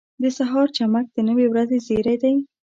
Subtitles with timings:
[0.21, 2.35] •د سهار چمک د نوې ورځې زېری دی.